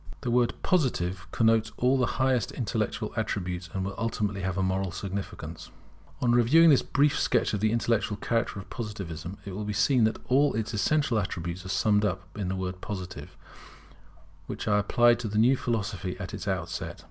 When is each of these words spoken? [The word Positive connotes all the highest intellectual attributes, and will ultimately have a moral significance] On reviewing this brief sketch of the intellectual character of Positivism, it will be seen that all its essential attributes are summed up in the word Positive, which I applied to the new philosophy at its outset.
[The 0.21 0.31
word 0.31 0.55
Positive 0.63 1.27
connotes 1.31 1.71
all 1.77 1.95
the 1.95 2.07
highest 2.17 2.51
intellectual 2.51 3.13
attributes, 3.15 3.69
and 3.71 3.85
will 3.85 3.93
ultimately 3.99 4.41
have 4.41 4.57
a 4.57 4.63
moral 4.63 4.89
significance] 4.91 5.69
On 6.21 6.31
reviewing 6.31 6.71
this 6.71 6.81
brief 6.81 7.19
sketch 7.19 7.53
of 7.53 7.59
the 7.59 7.71
intellectual 7.71 8.17
character 8.17 8.57
of 8.57 8.67
Positivism, 8.71 9.37
it 9.45 9.51
will 9.55 9.63
be 9.63 9.73
seen 9.73 10.05
that 10.05 10.17
all 10.25 10.55
its 10.55 10.73
essential 10.73 11.19
attributes 11.19 11.67
are 11.67 11.69
summed 11.69 12.03
up 12.03 12.35
in 12.35 12.47
the 12.47 12.55
word 12.55 12.81
Positive, 12.81 13.37
which 14.47 14.67
I 14.67 14.79
applied 14.79 15.19
to 15.19 15.27
the 15.27 15.37
new 15.37 15.55
philosophy 15.55 16.17
at 16.19 16.33
its 16.33 16.47
outset. 16.47 16.99